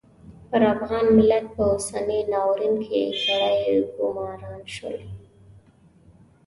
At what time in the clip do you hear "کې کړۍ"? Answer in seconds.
2.87-3.57